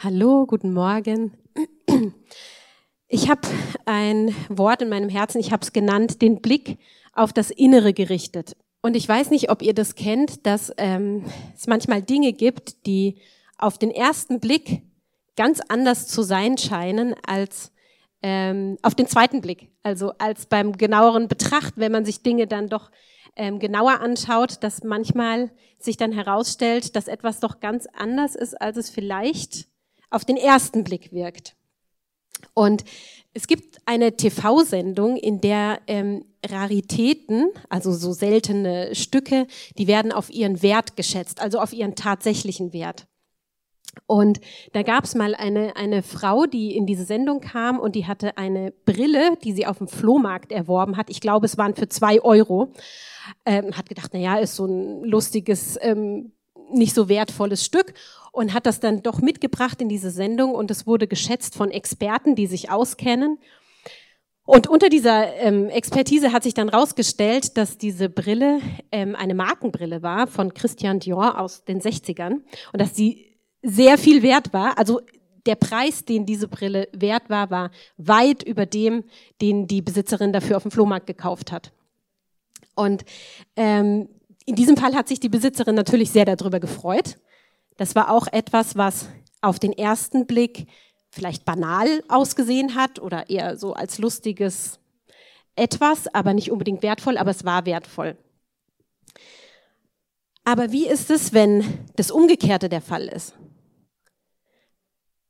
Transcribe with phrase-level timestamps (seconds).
[0.00, 1.32] Hallo, guten Morgen.
[3.08, 3.40] Ich habe
[3.84, 6.78] ein Wort in meinem Herzen, ich habe es genannt, den Blick
[7.14, 8.56] auf das Innere gerichtet.
[8.80, 11.24] Und ich weiß nicht, ob ihr das kennt, dass ähm,
[11.56, 13.16] es manchmal Dinge gibt, die
[13.56, 14.82] auf den ersten Blick
[15.36, 17.72] ganz anders zu sein scheinen als
[18.22, 19.72] ähm, auf den zweiten Blick.
[19.82, 22.92] Also als beim genaueren Betracht, wenn man sich Dinge dann doch
[23.34, 28.76] ähm, genauer anschaut, dass manchmal sich dann herausstellt, dass etwas doch ganz anders ist, als
[28.76, 29.67] es vielleicht
[30.10, 31.54] auf den ersten Blick wirkt.
[32.54, 32.84] Und
[33.34, 40.30] es gibt eine TV-Sendung, in der ähm, Raritäten, also so seltene Stücke, die werden auf
[40.30, 43.06] ihren Wert geschätzt, also auf ihren tatsächlichen Wert.
[44.06, 44.40] Und
[44.72, 48.38] da gab es mal eine, eine Frau, die in diese Sendung kam und die hatte
[48.38, 51.10] eine Brille, die sie auf dem Flohmarkt erworben hat.
[51.10, 52.72] Ich glaube, es waren für zwei Euro.
[53.44, 56.32] Ähm, hat gedacht, na ja, ist so ein lustiges, ähm,
[56.70, 57.94] nicht so wertvolles Stück
[58.38, 62.36] und hat das dann doch mitgebracht in diese Sendung und es wurde geschätzt von Experten,
[62.36, 63.38] die sich auskennen.
[64.44, 68.60] Und unter dieser ähm, Expertise hat sich dann rausgestellt, dass diese Brille
[68.92, 73.26] ähm, eine Markenbrille war von Christian Dior aus den 60ern und dass sie
[73.62, 74.78] sehr viel wert war.
[74.78, 75.00] Also
[75.44, 79.02] der Preis, den diese Brille wert war, war weit über dem,
[79.42, 81.72] den die Besitzerin dafür auf dem Flohmarkt gekauft hat.
[82.76, 83.04] Und
[83.56, 84.08] ähm,
[84.46, 87.18] in diesem Fall hat sich die Besitzerin natürlich sehr darüber gefreut.
[87.78, 89.08] Das war auch etwas, was
[89.40, 90.66] auf den ersten Blick
[91.10, 94.78] vielleicht banal ausgesehen hat oder eher so als lustiges
[95.54, 98.16] etwas, aber nicht unbedingt wertvoll, aber es war wertvoll.
[100.44, 101.64] Aber wie ist es, wenn
[101.96, 103.34] das Umgekehrte der Fall ist?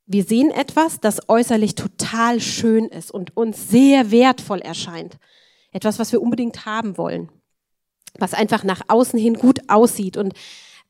[0.06, 5.18] Wir sehen etwas, das äußerlich total schön ist und uns sehr wertvoll erscheint.
[5.70, 7.30] Etwas, was wir unbedingt haben wollen.
[8.18, 10.32] Was einfach nach außen hin gut aussieht und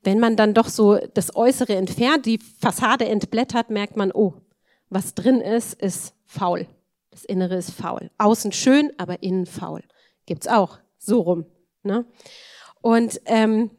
[0.03, 4.35] wenn man dann doch so das Äußere entfernt, die Fassade entblättert, merkt man, oh,
[4.91, 6.67] was drin ist, ist faul.
[7.11, 8.11] Das Innere ist faul.
[8.19, 9.83] Außen schön, aber innen faul.
[10.27, 10.79] Gibt's auch.
[10.99, 11.47] So rum.
[11.83, 12.05] Ne?
[12.81, 13.71] Und ähm,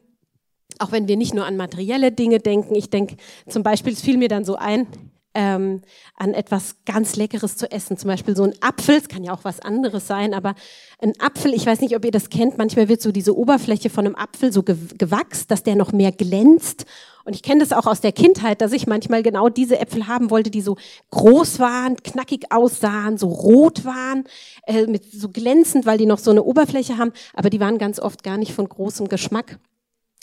[0.78, 3.16] auch wenn wir nicht nur an materielle Dinge denken, ich denke
[3.48, 4.86] zum Beispiel, es fiel mir dann so ein,
[5.34, 5.82] ähm,
[6.16, 7.96] an etwas ganz Leckeres zu essen.
[7.96, 10.54] Zum Beispiel so ein Apfel, es kann ja auch was anderes sein, aber
[11.00, 14.06] ein Apfel, ich weiß nicht, ob ihr das kennt, manchmal wird so diese Oberfläche von
[14.06, 16.86] einem Apfel so gewachst, dass der noch mehr glänzt.
[17.24, 20.30] Und ich kenne das auch aus der Kindheit, dass ich manchmal genau diese Äpfel haben
[20.30, 20.76] wollte, die so
[21.10, 24.24] groß waren, knackig aussahen, so rot waren,
[24.66, 28.00] äh, mit so glänzend, weil die noch so eine Oberfläche haben, aber die waren ganz
[28.00, 29.58] oft gar nicht von großem Geschmack.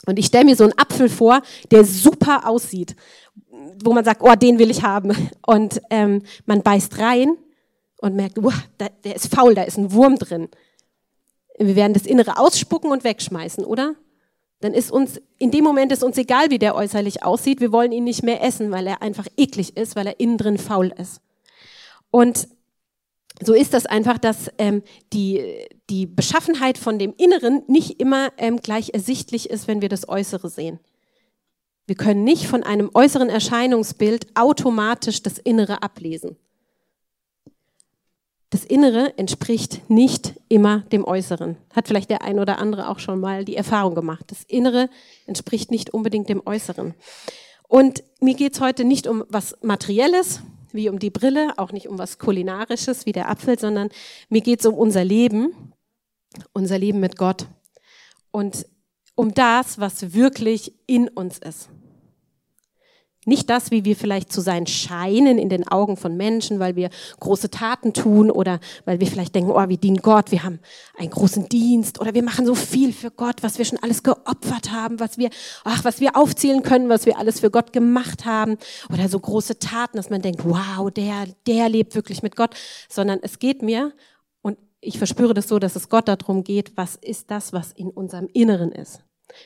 [0.08, 2.96] Und ich stelle mir so einen Apfel vor, der super aussieht
[3.84, 5.16] wo man sagt, oh, den will ich haben.
[5.46, 7.38] Und ähm, man beißt rein
[7.98, 10.50] und merkt, oh, da, der ist faul, da ist ein Wurm drin.
[11.58, 13.96] Wir werden das Innere ausspucken und wegschmeißen, oder?
[14.60, 17.62] Dann ist uns, in dem Moment ist uns egal, wie der äußerlich aussieht.
[17.62, 20.58] Wir wollen ihn nicht mehr essen, weil er einfach eklig ist, weil er innen drin
[20.58, 21.22] faul ist.
[22.10, 22.48] Und
[23.44, 24.84] so ist das einfach, dass ähm,
[25.14, 30.10] die, die Beschaffenheit von dem Inneren nicht immer ähm, gleich ersichtlich ist, wenn wir das
[30.10, 30.80] Äußere sehen.
[31.86, 36.36] Wir können nicht von einem äußeren Erscheinungsbild automatisch das Innere ablesen.
[38.50, 41.58] Das Innere entspricht nicht immer dem Äußeren.
[41.74, 44.26] Hat vielleicht der ein oder andere auch schon mal die Erfahrung gemacht.
[44.28, 44.90] Das Innere
[45.26, 46.94] entspricht nicht unbedingt dem Äußeren.
[47.68, 50.42] Und mir geht's heute nicht um was Materielles,
[50.72, 53.90] wie um die Brille, auch nicht um was Kulinarisches, wie der Apfel, sondern
[54.30, 55.74] mir geht's um unser Leben,
[56.54, 57.48] unser Leben mit Gott.
[58.32, 58.66] Und
[59.16, 61.70] um das, was wirklich in uns ist.
[63.28, 66.90] Nicht das, wie wir vielleicht zu sein scheinen in den Augen von Menschen, weil wir
[67.20, 70.60] große Taten tun oder weil wir vielleicht denken, oh, wir dienen Gott, wir haben
[70.98, 74.72] einen großen Dienst oder wir machen so viel für Gott, was wir schon alles geopfert
[74.72, 75.30] haben, was wir,
[75.66, 78.56] ach, was wir aufzählen können, was wir alles für Gott gemacht haben
[78.94, 82.56] oder so große Taten, dass man denkt, wow, der, der lebt wirklich mit Gott,
[82.88, 83.92] sondern es geht mir
[84.42, 87.90] und ich verspüre das so, dass es Gott darum geht, was ist das, was in
[87.90, 89.04] unserem Inneren ist?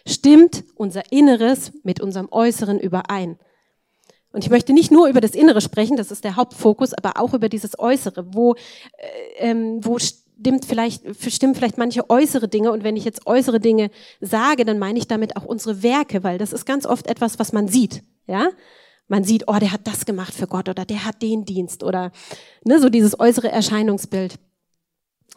[0.08, 3.40] Stimmt unser Inneres mit unserem Äußeren überein?
[4.31, 7.34] Und ich möchte nicht nur über das Innere sprechen, das ist der Hauptfokus, aber auch
[7.34, 12.72] über dieses Äußere, wo, äh, ähm, wo stimmt vielleicht, stimmen vielleicht manche äußere Dinge.
[12.72, 13.91] Und wenn ich jetzt äußere Dinge
[14.22, 17.53] sage, dann meine ich damit auch unsere Werke, weil das ist ganz oft etwas, was
[17.53, 18.03] man sieht.
[18.28, 18.50] Ja,
[19.08, 22.11] man sieht, oh, der hat das gemacht für Gott oder der hat den Dienst oder
[22.64, 24.35] ne, so dieses äußere Erscheinungsbild.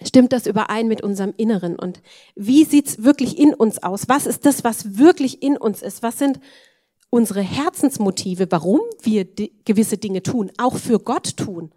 [0.02, 1.76] Stimmt das überein mit unserem Inneren?
[1.76, 2.00] Und
[2.34, 4.08] wie sieht's wirklich in uns aus?
[4.08, 6.02] Was ist das, was wirklich in uns ist?
[6.02, 6.40] Was sind
[7.14, 9.24] unsere Herzensmotive, warum wir
[9.64, 11.70] gewisse Dinge tun, auch für Gott tun.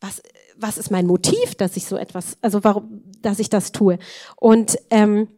[0.00, 0.22] Was,
[0.56, 3.98] was ist mein Motiv, dass ich so etwas, also warum, dass ich das tue?
[4.36, 5.28] Und ähm,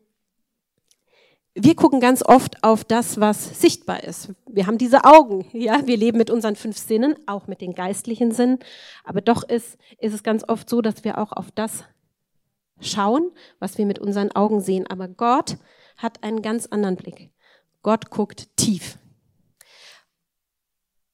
[1.52, 4.34] wir gucken ganz oft auf das, was sichtbar ist.
[4.46, 8.30] Wir haben diese Augen, ja, wir leben mit unseren fünf Sinnen, auch mit den geistlichen
[8.30, 8.60] Sinnen,
[9.02, 11.82] aber doch ist, ist es ganz oft so, dass wir auch auf das
[12.80, 14.86] schauen, was wir mit unseren Augen sehen.
[14.86, 15.56] Aber Gott
[15.96, 17.32] hat einen ganz anderen Blick.
[17.82, 18.96] Gott guckt tief.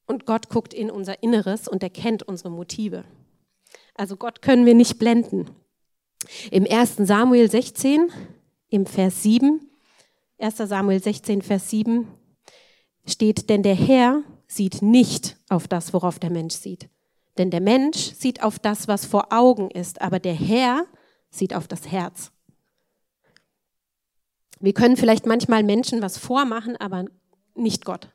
[0.06, 3.04] Und Gott guckt in unser Inneres und er kennt unsere Motive.
[3.94, 5.50] Also Gott können wir nicht blenden.
[6.50, 6.96] Im 1.
[6.98, 8.10] Samuel 16,
[8.68, 9.60] im Vers 7,
[10.38, 10.56] 1.
[10.56, 12.08] Samuel 16, Vers 7
[13.06, 16.88] steht, denn der Herr sieht nicht auf das, worauf der Mensch sieht.
[17.38, 20.86] Denn der Mensch sieht auf das, was vor Augen ist, aber der Herr
[21.30, 22.30] sieht auf das Herz.
[24.60, 27.04] Wir können vielleicht manchmal Menschen was vormachen, aber
[27.54, 28.08] nicht Gott.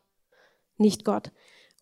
[0.77, 1.31] Nicht Gott.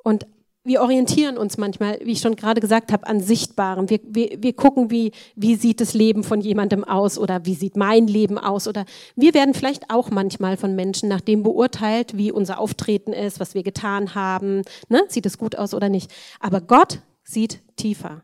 [0.08, 0.26] Und
[0.64, 3.90] wir orientieren uns manchmal, wie ich schon gerade gesagt habe, an Sichtbarem.
[3.90, 7.76] Wir, wir, wir gucken, wie, wie sieht das Leben von jemandem aus oder wie sieht
[7.76, 8.86] mein Leben aus oder
[9.18, 13.54] wir werden vielleicht auch manchmal von Menschen nach dem beurteilt, wie unser Auftreten ist, was
[13.54, 14.62] wir getan haben.
[14.88, 15.04] Ne?
[15.10, 16.10] Sieht es gut aus oder nicht?
[16.40, 18.22] Aber Gott sieht tiefer.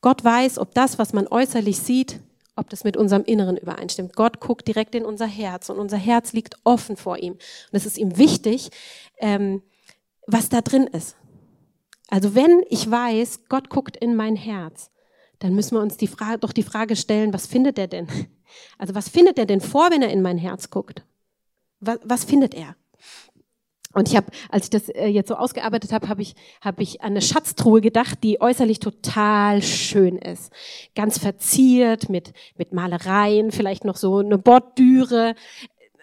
[0.00, 2.20] Gott weiß, ob das, was man äußerlich sieht,
[2.54, 4.16] ob das mit unserem Inneren übereinstimmt.
[4.16, 7.34] Gott guckt direkt in unser Herz und unser Herz liegt offen vor ihm.
[7.34, 8.70] Und es ist ihm wichtig,
[9.18, 9.60] ähm,
[10.26, 11.16] was da drin ist.
[12.08, 14.90] Also wenn ich weiß, Gott guckt in mein Herz,
[15.38, 18.08] dann müssen wir uns die Frage, doch die Frage stellen, was findet er denn?
[18.78, 21.04] Also was findet er denn vor, wenn er in mein Herz guckt?
[21.80, 22.76] Was, was findet er?
[23.92, 27.00] Und ich habe, als ich das äh, jetzt so ausgearbeitet habe, habe ich, hab ich
[27.00, 30.52] an eine Schatztruhe gedacht, die äußerlich total schön ist.
[30.94, 35.34] Ganz verziert, mit, mit Malereien, vielleicht noch so eine Borddüre,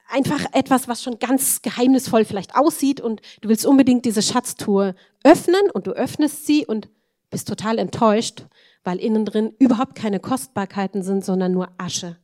[0.09, 5.69] einfach etwas, was schon ganz geheimnisvoll vielleicht aussieht und du willst unbedingt diese Schatztruhe öffnen
[5.73, 6.89] und du öffnest sie und
[7.29, 8.45] bist total enttäuscht,
[8.83, 12.17] weil innen drin überhaupt keine Kostbarkeiten sind, sondern nur Asche.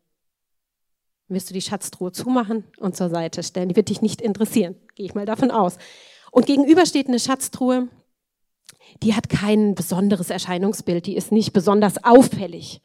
[1.27, 3.69] Dann wirst du die Schatztruhe zumachen und zur Seite stellen.
[3.69, 5.77] Die wird dich nicht interessieren, gehe ich mal davon aus.
[6.31, 7.87] Und gegenüber steht eine Schatztruhe,
[9.03, 12.81] die hat kein besonderes Erscheinungsbild, die ist nicht besonders auffällig.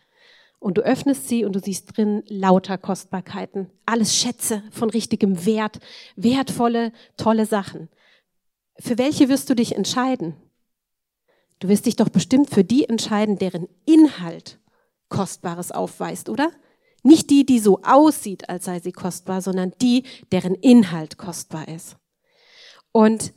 [0.65, 3.69] Und du öffnest sie und du siehst drin lauter Kostbarkeiten.
[3.85, 5.79] Alles Schätze von richtigem Wert,
[6.17, 7.91] wertvolle, tolle Sachen.
[8.79, 10.35] Für welche wirst du dich entscheiden?
[11.59, 14.59] Du wirst dich doch bestimmt für die entscheiden, deren Inhalt
[15.11, 16.51] Kostbares aufweist, oder?
[17.03, 21.97] Nicht die, die so aussieht, als sei sie kostbar, sondern die, deren Inhalt kostbar ist.
[22.91, 23.35] Und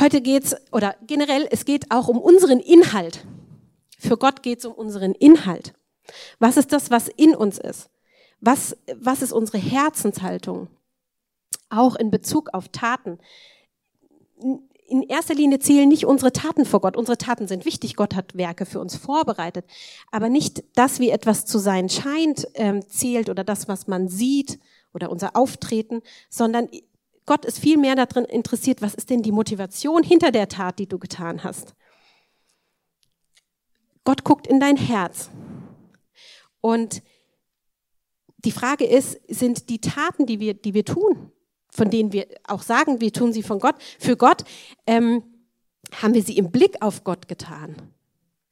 [0.00, 3.26] heute geht's, oder generell, es geht auch um unseren Inhalt.
[4.00, 5.74] Für Gott geht es um unseren Inhalt.
[6.38, 7.90] Was ist das, was in uns ist?
[8.40, 10.68] Was, was ist unsere Herzenshaltung?
[11.68, 13.18] Auch in Bezug auf Taten.
[14.88, 16.96] In erster Linie zählen nicht unsere Taten vor Gott.
[16.96, 17.94] Unsere Taten sind wichtig.
[17.94, 19.66] Gott hat Werke für uns vorbereitet.
[20.10, 24.58] Aber nicht das, wie etwas zu sein scheint, ähm, zählt oder das, was man sieht
[24.94, 26.00] oder unser Auftreten,
[26.30, 26.68] sondern
[27.26, 30.88] Gott ist viel mehr darin interessiert, was ist denn die Motivation hinter der Tat, die
[30.88, 31.74] du getan hast.
[34.10, 35.30] Gott guckt in dein Herz.
[36.60, 37.00] Und
[38.38, 41.30] die Frage ist, sind die Taten, die wir, die wir tun,
[41.70, 44.42] von denen wir auch sagen, wir tun sie von Gott, für Gott,
[44.84, 45.22] ähm,
[45.92, 47.76] haben wir sie im Blick auf Gott getan?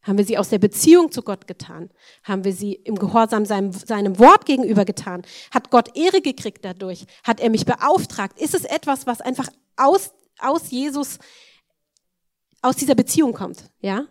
[0.02, 1.90] Haben wir sie aus der Beziehung zu Gott getan?
[2.22, 5.22] Haben wir sie im Gehorsam seinem, seinem Wort gegenüber getan?
[5.50, 7.04] Hat Gott Ehre gekriegt dadurch?
[7.25, 8.40] Hat er mich beauftragt?
[8.40, 11.19] Ist es etwas, was einfach aus, aus Jesus,
[12.62, 13.73] aus dieser Beziehung kommt?
[13.80, 14.06] Ja?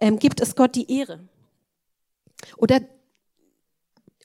[0.00, 1.20] Ähm, gibt es Gott die Ehre?
[2.56, 2.80] Oder,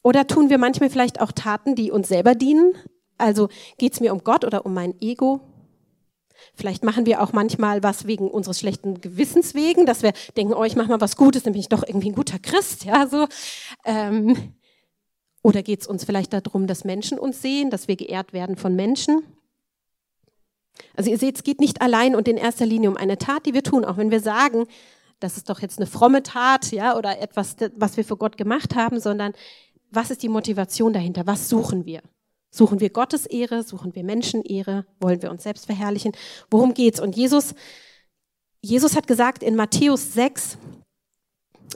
[0.04, 2.74] oder tun wir manchmal vielleicht auch Taten, die uns selber dienen?
[3.18, 5.42] Also geht es mir um Gott oder um mein Ego?
[6.54, 10.64] Vielleicht machen wir auch manchmal was wegen unseres schlechten Gewissens wegen, dass wir denken, oh,
[10.64, 13.28] ich mache mal was Gutes, dann bin ich doch irgendwie ein guter Christ, ja, so.
[13.86, 14.54] Ähm,
[15.42, 18.76] oder geht es uns vielleicht darum, dass Menschen uns sehen, dass wir geehrt werden von
[18.76, 19.24] Menschen?
[20.96, 23.54] Also ihr seht, es geht nicht allein und in erster Linie um eine Tat, die
[23.54, 24.66] wir tun, auch wenn wir sagen,
[25.26, 28.76] das ist doch jetzt eine fromme Tat, ja, oder etwas, was wir für Gott gemacht
[28.76, 29.34] haben, sondern
[29.90, 31.26] was ist die Motivation dahinter?
[31.26, 32.04] Was suchen wir?
[32.52, 33.64] Suchen wir Gottes Ehre?
[33.64, 34.86] Suchen wir Menschenehre?
[35.00, 36.12] Wollen wir uns selbst verherrlichen?
[36.52, 37.00] Worum geht's?
[37.00, 37.56] Und Jesus,
[38.62, 40.60] Jesus hat gesagt in Matthäus 6,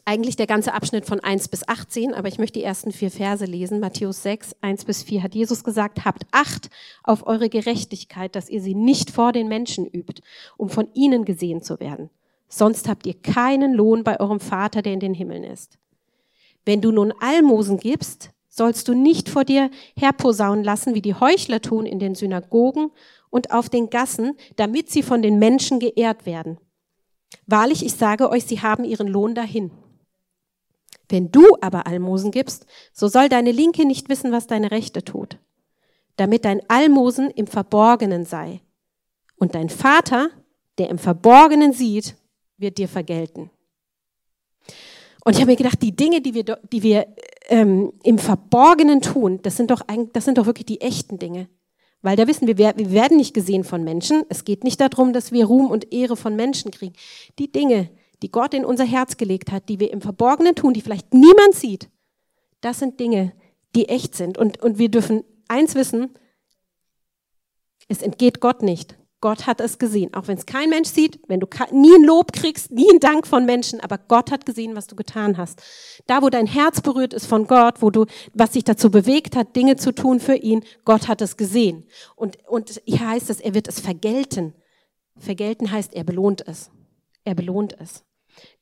[0.05, 3.45] eigentlich der ganze Abschnitt von 1 bis 18, aber ich möchte die ersten vier Verse
[3.45, 3.79] lesen.
[3.79, 6.69] Matthäus 6, 1 bis 4 hat Jesus gesagt, habt Acht
[7.03, 10.21] auf eure Gerechtigkeit, dass ihr sie nicht vor den Menschen übt,
[10.55, 12.11] um von ihnen gesehen zu werden
[12.49, 15.77] sonst habt ihr keinen Lohn bei eurem Vater, der in den Himmeln ist.
[16.65, 21.61] Wenn du nun Almosen gibst, sollst du nicht vor dir herposaunen lassen, wie die Heuchler
[21.61, 22.91] tun in den Synagogen
[23.29, 26.57] und auf den Gassen, damit sie von den Menschen geehrt werden.
[27.45, 29.71] Wahrlich, ich sage euch, sie haben ihren Lohn dahin.
[31.07, 35.37] Wenn du aber Almosen gibst, so soll deine Linke nicht wissen, was deine Rechte tut.
[36.19, 38.61] damit dein Almosen im Verborgenen sei.
[39.37, 40.29] Und dein Vater,
[40.77, 42.15] der im Verborgenen sieht,
[42.59, 43.49] wird dir vergelten.
[45.25, 47.07] Und ich habe mir gedacht, die Dinge, die wir, die wir
[47.47, 49.81] ähm, im Verborgenen tun, das sind, doch,
[50.13, 51.49] das sind doch wirklich die echten Dinge.
[52.01, 54.23] Weil da wissen wir, wir werden nicht gesehen von Menschen.
[54.29, 56.93] Es geht nicht darum, dass wir Ruhm und Ehre von Menschen kriegen.
[57.39, 57.89] Die Dinge,
[58.21, 61.55] die Gott in unser Herz gelegt hat, die wir im Verborgenen tun, die vielleicht niemand
[61.55, 61.89] sieht,
[62.61, 63.33] das sind Dinge,
[63.75, 64.37] die echt sind.
[64.37, 66.13] Und, und wir dürfen eins wissen,
[67.89, 68.97] es entgeht Gott nicht.
[69.21, 72.31] Gott hat es gesehen, auch wenn es kein Mensch sieht, wenn du nie ein Lob
[72.31, 75.61] kriegst, nie einen Dank von Menschen, aber Gott hat gesehen, was du getan hast.
[76.07, 79.57] Da, wo dein Herz berührt ist von Gott, wo du, was dich dazu bewegt hat,
[79.57, 81.85] Dinge zu tun für ihn, Gott hat es gesehen.
[82.15, 84.53] Und, und hier heißt es, er wird es vergelten.
[85.17, 86.71] Vergelten heißt, er belohnt es.
[87.25, 88.05] Er belohnt es.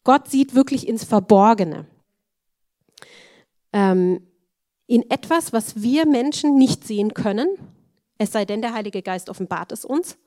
[0.04, 1.86] Gott sieht wirklich ins Verborgene.
[3.74, 4.28] Ähm,
[4.88, 7.48] in etwas, was wir Menschen nicht sehen können,
[8.18, 10.18] es sei denn, der Heilige Geist offenbart es uns.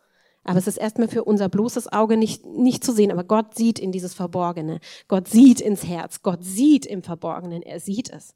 [0.45, 3.11] Aber es ist erstmal für unser bloßes Auge nicht, nicht zu sehen.
[3.11, 4.81] Aber Gott sieht in dieses Verborgene.
[5.07, 6.23] Gott sieht ins Herz.
[6.23, 7.63] Gott sieht im Verborgenen.
[7.63, 8.35] Er sieht es.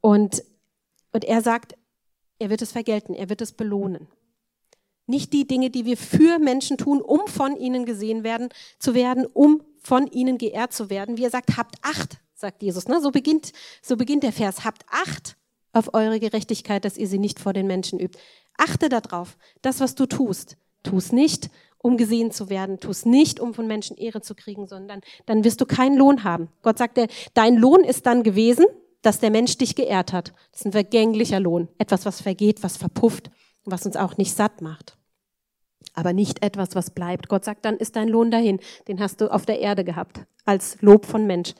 [0.00, 0.42] Und,
[1.12, 1.74] und er sagt,
[2.38, 3.14] er wird es vergelten.
[3.14, 4.08] Er wird es belohnen.
[5.06, 9.26] Nicht die Dinge, die wir für Menschen tun, um von ihnen gesehen werden, zu werden,
[9.26, 11.16] um von ihnen geehrt zu werden.
[11.16, 12.88] Wie er sagt, habt Acht, sagt Jesus.
[12.88, 13.00] Ne?
[13.00, 14.64] So, beginnt, so beginnt der Vers.
[14.64, 15.36] Habt Acht
[15.72, 18.18] auf eure Gerechtigkeit, dass ihr sie nicht vor den Menschen übt.
[18.56, 22.80] Achte darauf, das, was du tust, Tu es nicht, um gesehen zu werden.
[22.80, 26.24] Tu es nicht, um von Menschen Ehre zu kriegen, sondern dann wirst du keinen Lohn
[26.24, 26.48] haben.
[26.62, 26.98] Gott sagt,
[27.34, 28.66] dein Lohn ist dann gewesen,
[29.02, 30.32] dass der Mensch dich geehrt hat.
[30.52, 31.68] Das ist ein vergänglicher Lohn.
[31.78, 33.30] Etwas, was vergeht, was verpufft,
[33.64, 34.96] was uns auch nicht satt macht.
[35.94, 37.28] Aber nicht etwas, was bleibt.
[37.28, 38.60] Gott sagt, dann ist dein Lohn dahin.
[38.88, 40.26] Den hast du auf der Erde gehabt.
[40.44, 41.54] Als Lob von Mensch.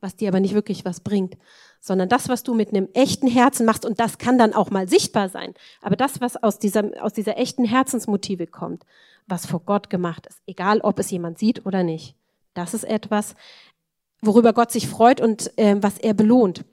[0.00, 1.36] Was dir aber nicht wirklich was bringt
[1.84, 4.88] sondern das, was du mit einem echten Herzen machst, und das kann dann auch mal
[4.88, 8.86] sichtbar sein, aber das, was aus dieser, aus dieser echten Herzensmotive kommt,
[9.26, 12.16] was vor Gott gemacht ist, egal ob es jemand sieht oder nicht,
[12.54, 13.34] das ist etwas,
[14.22, 16.64] worüber Gott sich freut und äh, was er belohnt.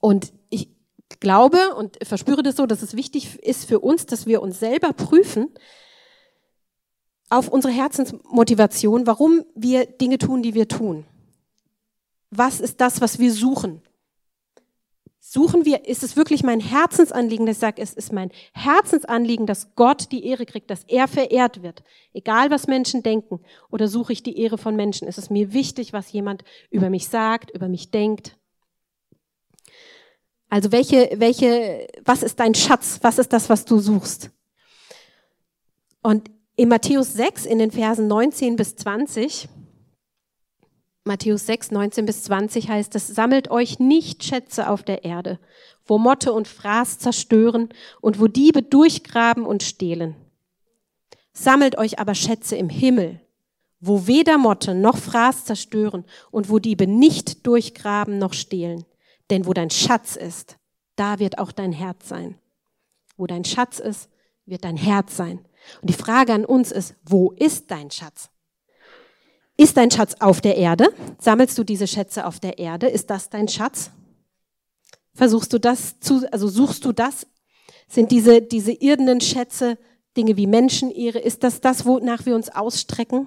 [0.00, 0.68] Und ich
[1.20, 4.92] glaube und verspüre das so, dass es wichtig ist für uns, dass wir uns selber
[4.92, 5.48] prüfen
[7.30, 11.06] auf unsere Herzensmotivation, warum wir Dinge tun, die wir tun.
[12.30, 13.80] Was ist das, was wir suchen?
[15.20, 19.74] Suchen wir, ist es wirklich mein Herzensanliegen, dass ich sage, es ist mein Herzensanliegen, dass
[19.74, 21.82] Gott die Ehre kriegt, dass er verehrt wird.
[22.12, 23.40] Egal, was Menschen denken.
[23.70, 25.08] Oder suche ich die Ehre von Menschen?
[25.08, 28.36] Ist es mir wichtig, was jemand über mich sagt, über mich denkt?
[30.48, 33.00] Also welche, welche, was ist dein Schatz?
[33.02, 34.30] Was ist das, was du suchst?
[36.00, 39.48] Und in Matthäus 6, in den Versen 19 bis 20,
[41.08, 45.40] Matthäus 6, 19 bis 20 heißt es, sammelt euch nicht Schätze auf der Erde,
[45.86, 50.14] wo Motte und Fraß zerstören und wo Diebe durchgraben und stehlen.
[51.32, 53.20] Sammelt euch aber Schätze im Himmel,
[53.80, 58.84] wo weder Motte noch Fraß zerstören und wo Diebe nicht durchgraben noch stehlen.
[59.30, 60.58] Denn wo dein Schatz ist,
[60.94, 62.38] da wird auch dein Herz sein.
[63.16, 64.10] Wo dein Schatz ist,
[64.46, 65.38] wird dein Herz sein.
[65.80, 68.30] Und die Frage an uns ist, wo ist dein Schatz?
[69.60, 70.94] Ist dein Schatz auf der Erde?
[71.18, 72.86] Sammelst du diese Schätze auf der Erde?
[72.86, 73.90] Ist das dein Schatz?
[75.14, 77.26] Versuchst du das zu, also suchst du das?
[77.88, 79.76] Sind diese, diese irdenen Schätze
[80.16, 81.18] Dinge wie Menschenehre?
[81.18, 83.26] Ist das das, wonach wir uns ausstrecken?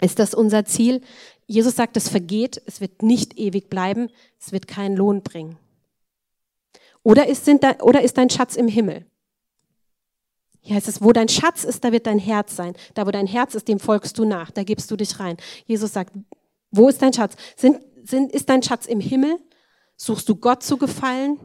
[0.00, 1.02] Ist das unser Ziel?
[1.46, 4.08] Jesus sagt, es vergeht, es wird nicht ewig bleiben,
[4.40, 5.56] es wird keinen Lohn bringen.
[7.04, 9.06] Oder ist, sind da, oder ist dein Schatz im Himmel?
[10.66, 12.74] Hier heißt es, wo dein Schatz ist, da wird dein Herz sein.
[12.94, 15.36] Da, wo dein Herz ist, dem folgst du nach, da gibst du dich rein.
[15.66, 16.14] Jesus sagt,
[16.70, 17.36] wo ist dein Schatz?
[17.54, 19.38] Sind, sind, ist dein Schatz im Himmel?
[19.96, 21.38] Suchst du Gott zu gefallen?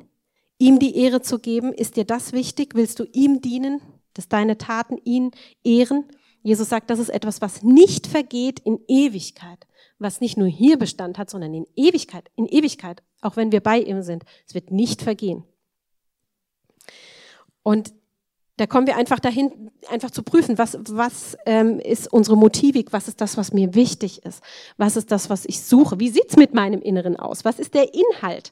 [0.58, 1.74] Ihm die Ehre zu geben?
[1.74, 2.76] Ist dir das wichtig?
[2.76, 3.82] Willst du ihm dienen?
[4.14, 5.32] Dass deine Taten ihn
[5.66, 6.06] ehren?
[6.42, 9.68] Jesus sagt, das ist etwas, was nicht vergeht in Ewigkeit.
[9.98, 12.32] Was nicht nur hier Bestand hat, sondern in Ewigkeit.
[12.38, 13.04] In Ewigkeit.
[13.20, 14.24] Auch wenn wir bei ihm sind.
[14.48, 15.44] Es wird nicht vergehen.
[17.64, 17.92] Und
[18.60, 23.08] da kommen wir einfach dahin, einfach zu prüfen, was, was ähm, ist unsere Motivik, was
[23.08, 24.44] ist das, was mir wichtig ist,
[24.76, 27.94] was ist das, was ich suche, wie sieht's mit meinem Inneren aus, was ist der
[27.94, 28.52] Inhalt,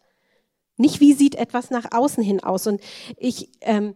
[0.78, 2.68] nicht wie sieht etwas nach außen hin aus.
[2.68, 2.80] Und
[3.18, 3.96] ich, ähm,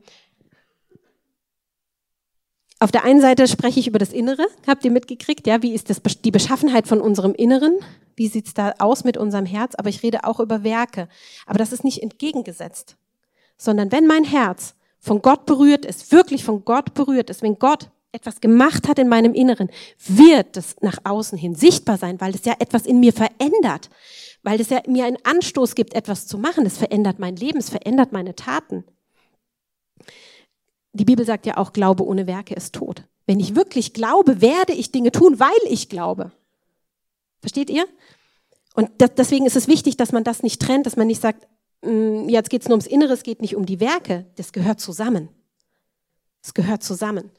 [2.80, 5.90] auf der einen Seite spreche ich über das Innere, habt ihr mitgekriegt, ja, wie ist
[5.90, 7.80] das, die Beschaffenheit von unserem Inneren,
[8.18, 11.08] wie sieht's da aus mit unserem Herz, aber ich rede auch über Werke,
[11.46, 12.98] aber das ist nicht entgegengesetzt,
[13.56, 17.90] sondern wenn mein Herz von Gott berührt ist, wirklich von Gott berührt ist, wenn Gott
[18.12, 22.46] etwas gemacht hat in meinem Inneren, wird es nach außen hin sichtbar sein, weil es
[22.46, 23.90] ja etwas in mir verändert,
[24.44, 26.66] weil es ja mir einen Anstoß gibt, etwas zu machen.
[26.66, 28.84] Es verändert mein Leben, es verändert meine Taten.
[30.94, 33.04] die Bibel sagt ja auch, Glaube ohne Werke ist tot.
[33.26, 36.32] Wenn ich wirklich glaube, werde ich Dinge tun, weil ich glaube.
[37.40, 37.88] Versteht ihr?
[38.76, 41.48] Und deswegen ist es wichtig, dass man das nicht trennt, dass man nicht sagt,
[41.84, 44.26] jetzt geht es nur ums Innere, es geht nicht um die Werke.
[44.36, 45.30] Das gehört zusammen.
[46.44, 47.32] Es gehört zusammen.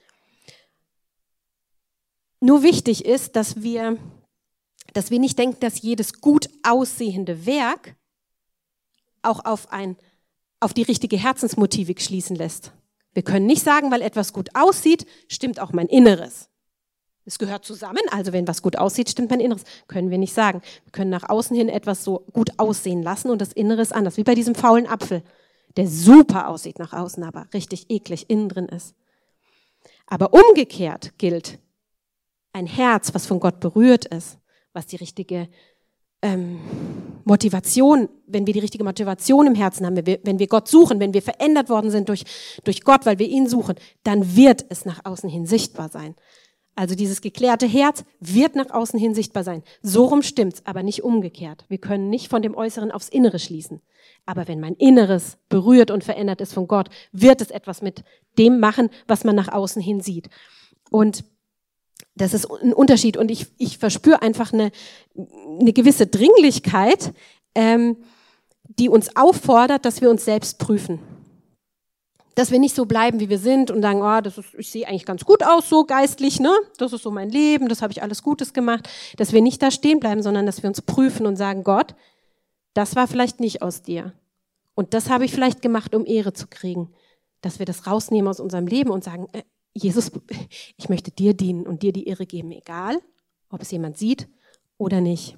[2.41, 3.99] Nur wichtig ist, dass wir,
[4.95, 7.95] dass wir nicht denken, dass jedes gut aussehende Werk
[9.23, 9.97] auch auf, ein,
[10.59, 12.73] auf die richtige Herzensmotivik schließen lässt.
[13.15, 16.49] Wir können nicht sagen, weil etwas gut aussieht, stimmt auch mein Inneres.
[17.25, 19.63] Es gehört zusammen, also wenn was gut aussieht, stimmt mein Inneres.
[19.87, 20.61] Können wir nicht sagen.
[20.85, 24.17] Wir können nach außen hin etwas so gut aussehen lassen und das Innere ist anders.
[24.17, 25.23] Wie bei diesem faulen Apfel,
[25.77, 28.95] der super aussieht nach außen, aber richtig eklig innen drin ist.
[30.07, 31.59] Aber umgekehrt gilt,
[32.53, 34.39] ein Herz, was von Gott berührt ist,
[34.73, 35.49] was die richtige
[36.23, 36.61] ähm,
[37.25, 41.01] Motivation, wenn wir die richtige Motivation im Herzen haben, wenn wir, wenn wir Gott suchen,
[41.01, 42.25] wenn wir verändert worden sind durch,
[42.65, 46.15] durch Gott, weil wir ihn suchen, dann wird es nach außen hin sichtbar sein.
[46.75, 49.63] Also dieses geklärte Herz wird nach außen hin sichtbar sein.
[49.83, 51.67] So rum stimmt's, aber nicht umgekehrt.
[51.69, 53.83] Wir können nicht von dem Äußeren aufs Innere schließen.
[54.25, 58.05] Aber wenn mein Inneres berührt und verändert ist von Gott, wird es etwas mit
[58.39, 60.31] dem machen, was man nach außen hin sieht.
[60.91, 61.25] Und
[62.15, 63.17] das ist ein Unterschied.
[63.17, 64.71] Und ich, ich verspüre einfach eine,
[65.61, 67.13] eine gewisse Dringlichkeit,
[67.55, 67.97] ähm,
[68.79, 71.01] die uns auffordert, dass wir uns selbst prüfen.
[72.35, 74.89] Dass wir nicht so bleiben, wie wir sind und sagen, oh, das ist, ich sehe
[74.89, 76.53] eigentlich ganz gut aus, so geistlich, ne?
[76.79, 78.89] Das ist so mein Leben, das habe ich alles Gutes gemacht.
[79.17, 81.95] Dass wir nicht da stehen bleiben, sondern dass wir uns prüfen und sagen, Gott,
[82.75, 84.15] das war vielleicht nicht aus dir.
[84.75, 86.93] Und das habe ich vielleicht gemacht, um Ehre zu kriegen.
[87.43, 89.43] Dass wir das rausnehmen aus unserem Leben und sagen, äh,
[89.75, 90.11] Jesus,
[90.77, 93.01] ich möchte dir dienen und dir die Ehre geben, egal,
[93.51, 94.29] ob es jemand sieht
[94.79, 95.37] oder nicht.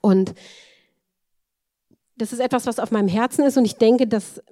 [0.00, 0.34] Und
[2.16, 4.42] das ist etwas, was auf meinem Herzen ist und ich denke, dass,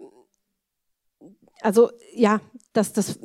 [1.63, 2.41] also ja,
[2.73, 3.19] dass das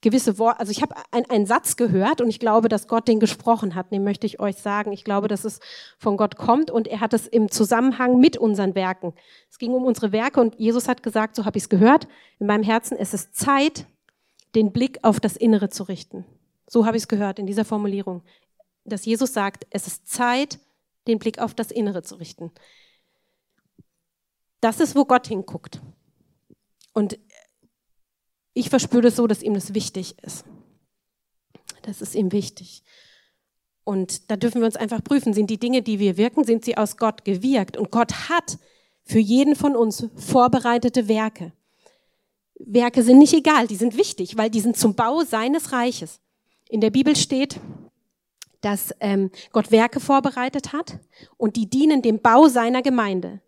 [0.00, 3.20] gewisse Wort, also ich habe ein, einen Satz gehört und ich glaube, dass Gott den
[3.20, 4.92] gesprochen hat, den möchte ich euch sagen.
[4.92, 5.60] Ich glaube, dass es
[5.98, 9.12] von Gott kommt und er hat es im Zusammenhang mit unseren Werken.
[9.50, 12.46] Es ging um unsere Werke und Jesus hat gesagt, so habe ich es gehört, in
[12.46, 13.86] meinem Herzen, es ist Zeit,
[14.54, 16.24] den Blick auf das Innere zu richten.
[16.66, 18.22] So habe ich es gehört in dieser Formulierung,
[18.84, 20.58] dass Jesus sagt, es ist Zeit,
[21.06, 22.50] den Blick auf das Innere zu richten.
[24.60, 25.80] Das ist, wo Gott hinguckt.
[26.92, 27.18] Und
[28.54, 30.44] ich verspüre es so, dass ihm das wichtig ist.
[31.82, 32.82] Das ist ihm wichtig.
[33.84, 36.76] Und da dürfen wir uns einfach prüfen, sind die Dinge, die wir wirken, sind sie
[36.76, 37.76] aus Gott gewirkt?
[37.76, 38.58] Und Gott hat
[39.04, 41.52] für jeden von uns vorbereitete Werke.
[42.58, 46.20] Werke sind nicht egal, die sind wichtig, weil die sind zum Bau seines Reiches.
[46.68, 47.58] In der Bibel steht,
[48.60, 51.00] dass ähm, Gott Werke vorbereitet hat
[51.36, 53.40] und die dienen dem Bau seiner Gemeinde.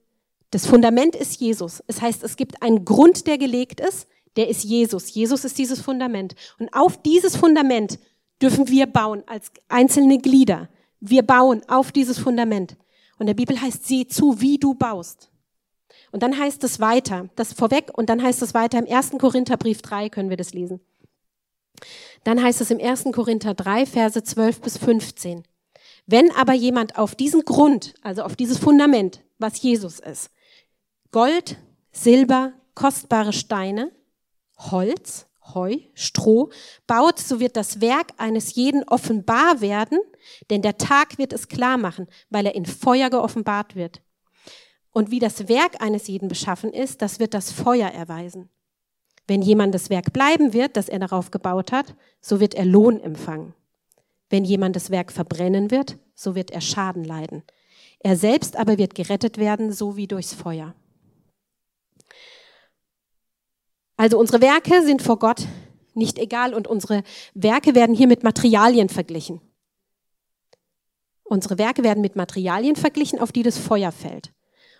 [0.50, 1.82] Das Fundament ist Jesus.
[1.86, 5.14] Es heißt, es gibt einen Grund, der gelegt ist, der ist Jesus.
[5.14, 6.34] Jesus ist dieses Fundament.
[6.58, 7.98] Und auf dieses Fundament
[8.42, 10.68] dürfen wir bauen als einzelne Glieder.
[11.00, 12.76] Wir bauen auf dieses Fundament.
[13.18, 15.30] Und der Bibel heißt, sieh zu, wie du baust.
[16.10, 19.12] Und dann heißt es weiter, das vorweg, und dann heißt es weiter im 1.
[19.18, 20.80] Korintherbrief 3 können wir das lesen.
[22.24, 23.04] Dann heißt es im 1.
[23.12, 25.44] Korinther 3, Verse 12 bis 15.
[26.06, 30.30] Wenn aber jemand auf diesen Grund, also auf dieses Fundament, was Jesus ist,
[31.10, 31.56] Gold,
[31.92, 33.92] Silber, kostbare Steine,
[34.56, 36.50] Holz, Heu, Stroh
[36.86, 39.98] baut, so wird das Werk eines jeden offenbar werden,
[40.48, 44.00] denn der Tag wird es klar machen, weil er in Feuer geoffenbart wird.
[44.90, 48.48] Und wie das Werk eines jeden beschaffen ist, das wird das Feuer erweisen.
[49.26, 53.00] Wenn jemand das Werk bleiben wird, das er darauf gebaut hat, so wird er Lohn
[53.00, 53.54] empfangen.
[54.30, 57.42] Wenn jemand das Werk verbrennen wird, so wird er Schaden leiden.
[58.00, 60.74] Er selbst aber wird gerettet werden, so wie durchs Feuer.
[63.96, 65.46] Also unsere Werke sind vor Gott
[65.94, 67.02] nicht egal und unsere
[67.34, 69.40] Werke werden hier mit Materialien verglichen.
[71.22, 74.32] Unsere Werke werden mit Materialien verglichen, auf die das Feuer fällt.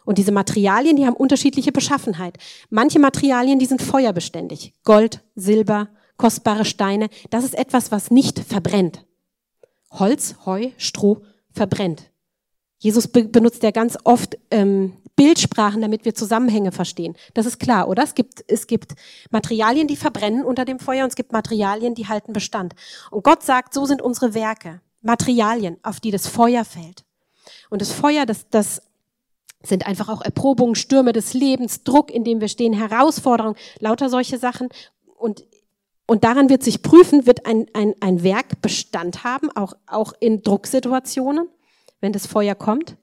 [0.05, 2.37] Und diese Materialien, die haben unterschiedliche Beschaffenheit.
[2.69, 4.75] Manche Materialien, die sind feuerbeständig.
[4.85, 7.09] Gold, Silber, kostbare Steine.
[7.31, 9.07] Das ist etwas, was nicht verbrennt.
[9.91, 11.23] Holz, Heu, Stroh
[11.53, 12.11] verbrennt.
[12.85, 17.17] Jesus be benutzt ja ganz oft ähm, Bildsprachen, damit wir Zusammenhänge verstehen.
[17.33, 18.03] Das ist klar, oder?
[18.03, 18.93] Es gibt, es gibt
[19.31, 22.75] Materialien, die verbrennen unter dem Feuer und es gibt Materialien, die halten Bestand.
[23.11, 24.83] Und Gott sagt, so sind unsere Werke.
[25.01, 27.07] Materialien, auf die das Feuer fällt.
[27.71, 28.83] Und das Feuer, das, das
[29.63, 34.37] sind einfach auch Erprobungen, Stürme des Lebens, Druck, in dem wir stehen, Herausforderungen, lauter solche
[34.37, 34.69] Sachen.
[35.17, 35.47] Und,
[36.07, 40.43] und daran wird sich prüfen, wird ein, ein, ein Werk Bestand haben, auch, auch in
[40.43, 41.49] Drucksituationen,
[42.05, 42.99] wenn das Feuer kommt?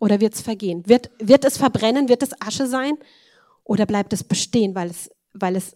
[0.00, 0.82] Oder wird es vergehen?
[0.88, 2.08] Wird, wird es verbrennen?
[2.08, 2.96] Wird es Asche sein?
[3.62, 5.74] Oder bleibt es bestehen, weil es, weil es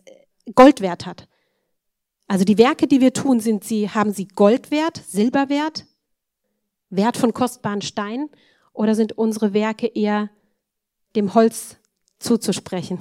[0.55, 1.29] Goldwert hat.
[2.29, 5.85] Also die Werke, die wir tun, sind sie, haben sie Goldwert, Silberwert,
[6.89, 8.31] Wert von kostbaren Steinen
[8.73, 10.31] oder sind unsere Werke eher
[11.15, 11.77] dem Holz
[12.21, 12.99] zuzusprechen?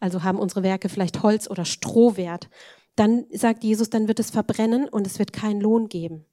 [0.00, 2.48] Also haben unsere Werke vielleicht Holz- oder Strohwert?
[2.96, 6.24] Dann sagt Jesus, dann wird es verbrennen und es wird keinen Lohn geben.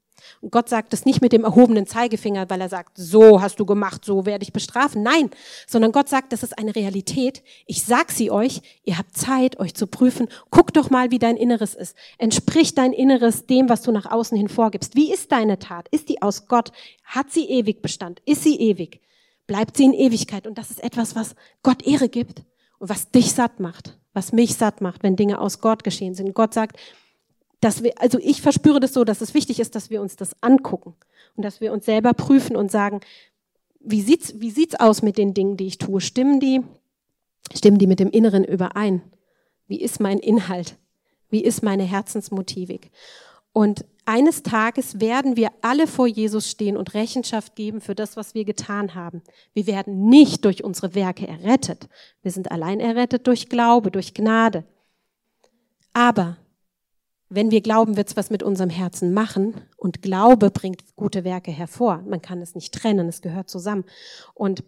[0.42, 3.66] Und Gott sagt es nicht mit dem erhobenen Zeigefinger, weil er sagt, so hast du
[3.66, 5.04] gemacht, so werde ich bestrafen.
[5.04, 5.30] Nein,
[5.68, 7.44] sondern Gott sagt, das ist eine Realität.
[7.66, 10.28] Ich sag sie euch, ihr habt Zeit, euch zu prüfen.
[10.50, 11.96] Guck doch mal, wie dein Inneres ist.
[12.18, 14.96] Entspricht dein Inneres dem, was du nach außen hin vorgibst?
[14.96, 15.88] Wie ist deine Tat?
[15.90, 16.72] Ist die aus Gott?
[17.04, 18.22] Hat sie ewig Bestand?
[18.26, 19.02] Ist sie ewig?
[19.48, 20.48] Bleibt sie in Ewigkeit?
[20.48, 22.44] Und das ist etwas, was Gott Ehre gibt
[22.80, 26.34] und was dich satt macht, was mich satt macht, wenn Dinge aus Gott geschehen sind.
[26.34, 26.78] Gott sagt,
[27.62, 30.36] dass wir, also ich verspüre das so, dass es wichtig ist, dass wir uns das
[30.42, 30.96] angucken
[31.36, 33.00] und dass wir uns selber prüfen und sagen,
[33.80, 36.02] wie sieht's, wie sieht's aus mit den Dingen, die ich tue?
[36.02, 36.62] Stimmen die,
[37.56, 39.02] stimmen die mit dem Inneren überein?
[39.68, 40.78] Wie ist mein Inhalt?
[41.30, 42.92] Wie ist meine Herzensmotivik?
[43.54, 48.34] Und eines Tages werden wir alle vor Jesus stehen und Rechenschaft geben für das, was
[48.34, 49.22] wir getan haben.
[49.54, 51.88] Wir werden nicht durch unsere Werke errettet.
[52.22, 54.64] Wir sind allein errettet durch Glaube, durch Gnade.
[55.94, 56.38] Aber
[57.34, 59.56] wenn wir glauben, wird es was mit unserem Herzen machen.
[59.78, 62.04] Und Glaube bringt gute Werke hervor.
[62.06, 63.86] Man kann es nicht trennen, es gehört zusammen.
[64.34, 64.64] Und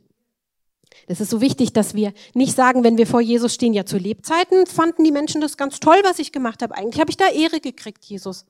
[1.08, 3.98] es ist so wichtig, dass wir nicht sagen, wenn wir vor Jesus stehen, ja zu
[3.98, 6.76] Lebzeiten fanden die Menschen das ganz toll, was ich gemacht habe.
[6.76, 8.46] Eigentlich habe ich da Ehre gekriegt, Jesus.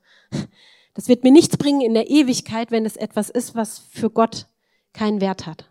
[0.94, 4.46] Das wird mir nichts bringen in der Ewigkeit, wenn es etwas ist, was für Gott
[4.92, 5.68] keinen Wert hat.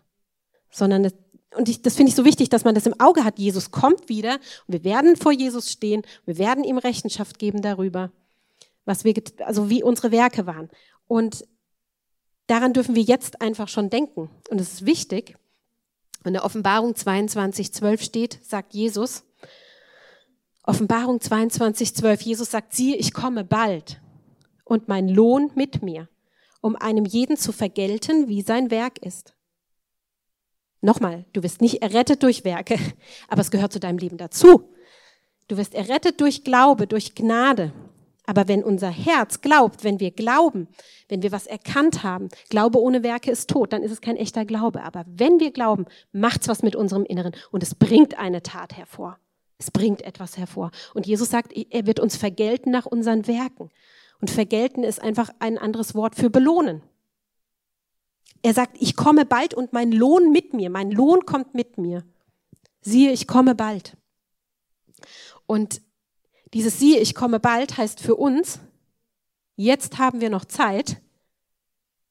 [0.70, 1.14] Sondern es,
[1.56, 3.38] und ich, das finde ich so wichtig, dass man das im Auge hat.
[3.38, 4.34] Jesus kommt wieder
[4.66, 8.12] und wir werden vor Jesus stehen, wir werden ihm Rechenschaft geben darüber
[8.84, 10.70] was wir, also wie unsere Werke waren.
[11.06, 11.46] Und
[12.46, 14.30] daran dürfen wir jetzt einfach schon denken.
[14.50, 15.36] Und es ist wichtig.
[16.24, 19.24] In der Offenbarung 22, 12 steht, sagt Jesus,
[20.62, 24.00] Offenbarung 22, 12, Jesus sagt, siehe, ich komme bald
[24.64, 26.08] und mein Lohn mit mir,
[26.62, 29.34] um einem jeden zu vergelten, wie sein Werk ist.
[30.80, 32.78] Nochmal, du wirst nicht errettet durch Werke,
[33.28, 34.74] aber es gehört zu deinem Leben dazu.
[35.48, 37.72] Du wirst errettet durch Glaube, durch Gnade.
[38.26, 40.68] Aber wenn unser Herz glaubt, wenn wir glauben,
[41.08, 44.44] wenn wir was erkannt haben, Glaube ohne Werke ist tot, dann ist es kein echter
[44.44, 44.82] Glaube.
[44.82, 49.18] Aber wenn wir glauben, macht's was mit unserem Inneren und es bringt eine Tat hervor.
[49.58, 50.70] Es bringt etwas hervor.
[50.94, 53.70] Und Jesus sagt, er wird uns vergelten nach unseren Werken.
[54.20, 56.82] Und vergelten ist einfach ein anderes Wort für belohnen.
[58.42, 62.04] Er sagt, ich komme bald und mein Lohn mit mir, mein Lohn kommt mit mir.
[62.80, 63.96] Siehe, ich komme bald.
[65.46, 65.80] Und
[66.54, 68.60] dieses siehe, ich komme bald heißt für uns,
[69.56, 71.00] jetzt haben wir noch Zeit,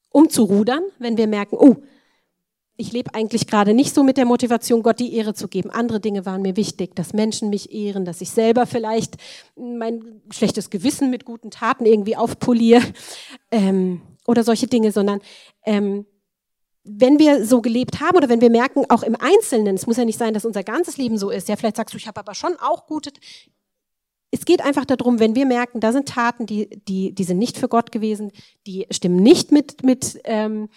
[0.10, 1.78] um zu rudern, wenn wir merken, oh,
[2.76, 5.70] ich lebe eigentlich gerade nicht so mit der Motivation, Gott die Ehre zu geben.
[5.70, 9.18] Andere Dinge waren mir wichtig, dass Menschen mich ehren, dass ich selber vielleicht
[9.56, 12.82] mein schlechtes Gewissen mit guten Taten irgendwie aufpoliere
[13.52, 15.22] ähm, oder solche Dinge, sondern
[15.66, 16.06] ähm,
[16.84, 20.06] wenn wir so gelebt haben oder wenn wir merken, auch im Einzelnen, es muss ja
[20.06, 22.34] nicht sein, dass unser ganzes Leben so ist, ja, vielleicht sagst du, ich habe aber
[22.34, 23.12] schon auch gute,
[24.34, 27.56] es geht einfach darum, wenn wir merken, da sind Taten, die, die, die sind nicht
[27.56, 28.32] für Gott gewesen,
[28.66, 30.70] die stimmen nicht mit, mit ähm,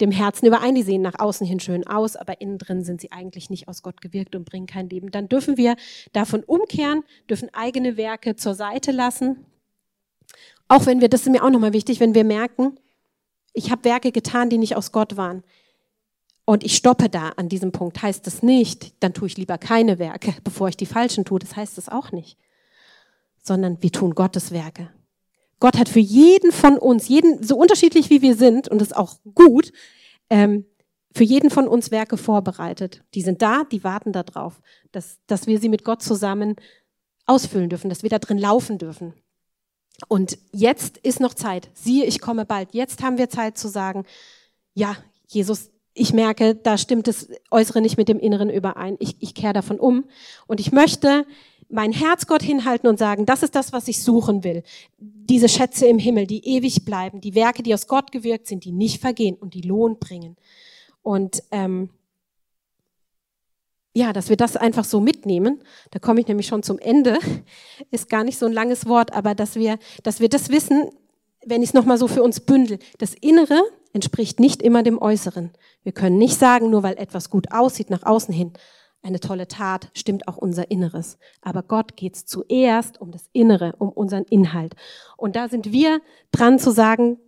[0.00, 3.12] dem Herzen überein, die sehen nach außen hin schön aus, aber innen drin sind sie
[3.12, 5.12] eigentlich nicht aus Gott gewirkt und bringen kein Leben.
[5.12, 5.76] Dann dürfen wir
[6.12, 9.46] davon umkehren, dürfen eigene Werke zur Seite lassen.
[10.66, 12.80] Auch wenn wir, das ist mir auch nochmal wichtig, wenn wir merken,
[13.52, 15.44] ich habe Werke getan, die nicht aus Gott waren.
[16.46, 20.00] Und ich stoppe da an diesem Punkt, heißt das nicht, dann tue ich lieber keine
[20.00, 21.38] Werke, bevor ich die falschen tue.
[21.38, 22.36] Das heißt das auch nicht
[23.44, 24.90] sondern wir tun Gottes Werke.
[25.60, 28.96] Gott hat für jeden von uns, jeden, so unterschiedlich wie wir sind, und das ist
[28.96, 29.72] auch gut,
[30.28, 30.64] ähm,
[31.14, 33.04] für jeden von uns Werke vorbereitet.
[33.14, 36.56] Die sind da, die warten darauf, dass, dass wir sie mit Gott zusammen
[37.26, 39.14] ausfüllen dürfen, dass wir da drin laufen dürfen.
[40.08, 41.70] Und jetzt ist noch Zeit.
[41.72, 42.74] Siehe, ich komme bald.
[42.74, 44.04] Jetzt haben wir Zeit zu sagen,
[44.74, 44.96] ja,
[45.28, 48.96] Jesus, ich merke, da stimmt das Äußere nicht mit dem Inneren überein.
[48.98, 50.04] Ich, ich kehre davon um.
[50.48, 51.24] Und ich möchte
[51.74, 54.62] mein Herz Gott hinhalten und sagen, das ist das, was ich suchen will.
[54.98, 58.70] Diese Schätze im Himmel, die ewig bleiben, die Werke, die aus Gott gewirkt sind, die
[58.70, 60.36] nicht vergehen und die Lohn bringen.
[61.02, 61.90] Und ähm,
[63.92, 65.62] ja, dass wir das einfach so mitnehmen.
[65.90, 67.18] Da komme ich nämlich schon zum Ende.
[67.90, 70.90] Ist gar nicht so ein langes Wort, aber dass wir, dass wir das wissen,
[71.44, 72.78] wenn ich es nochmal so für uns bündel.
[72.98, 73.60] Das Innere
[73.92, 75.50] entspricht nicht immer dem Äußeren.
[75.82, 78.52] Wir können nicht sagen, nur weil etwas gut aussieht nach außen hin,
[79.04, 81.18] eine tolle Tat, stimmt auch unser Inneres.
[81.42, 84.74] Aber Gott geht es zuerst um das Innere, um unseren Inhalt.
[85.16, 86.00] Und da sind wir
[86.32, 87.18] dran zu sagen,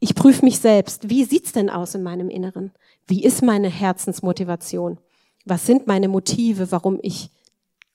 [0.00, 1.08] ich prüfe mich selbst.
[1.08, 2.72] Wie sieht's denn aus in meinem Inneren?
[3.06, 4.98] Wie ist meine Herzensmotivation?
[5.44, 7.30] Was sind meine Motive, warum ich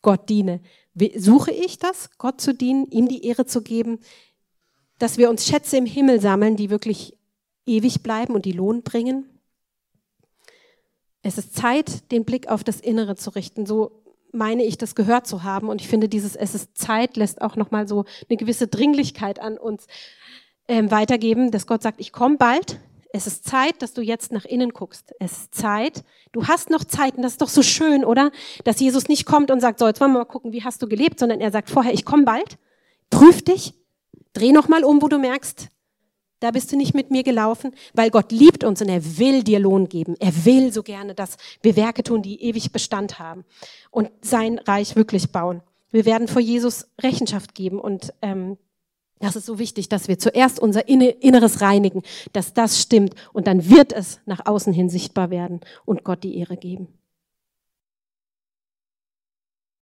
[0.01, 0.59] Gott diene?
[1.15, 3.99] Suche ich das, Gott zu dienen, ihm die Ehre zu geben,
[4.97, 7.17] dass wir uns Schätze im Himmel sammeln, die wirklich
[7.65, 9.25] ewig bleiben und die Lohn bringen?
[11.29, 13.67] Es ist Zeit, den Blick auf das Innere zu richten.
[13.67, 13.91] So
[14.31, 15.69] meine ich, das gehört zu haben.
[15.69, 19.59] Und ich finde, dieses Es ist Zeit lässt auch nochmal so eine gewisse Dringlichkeit an
[19.59, 19.85] uns
[20.67, 22.79] ähm, weitergeben, dass Gott sagt, ich komme bald.
[23.13, 25.13] Es ist Zeit, dass du jetzt nach innen guckst.
[25.19, 26.03] Es ist Zeit.
[26.31, 28.31] Du hast noch Zeit und das ist doch so schön, oder?
[28.63, 30.87] Dass Jesus nicht kommt und sagt, so, jetzt wollen wir mal gucken, wie hast du
[30.87, 32.57] gelebt, sondern er sagt vorher, ich komme bald.
[33.11, 33.75] Prüf dich.
[34.33, 35.69] Dreh noch mal um, wo du merkst,
[36.39, 39.59] da bist du nicht mit mir gelaufen, weil Gott liebt uns und er will dir
[39.59, 40.15] Lohn geben.
[40.19, 43.45] Er will so gerne, dass wir Werke tun, die ewig Bestand haben
[43.91, 45.61] und sein Reich wirklich bauen.
[45.91, 48.57] Wir werden vor Jesus Rechenschaft geben und ähm,
[49.19, 53.69] das ist so wichtig, dass wir zuerst unser Inneres reinigen, dass das stimmt und dann
[53.69, 56.87] wird es nach außen hin sichtbar werden und Gott die Ehre geben.